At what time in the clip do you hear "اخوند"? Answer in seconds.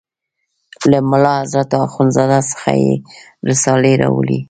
1.85-2.11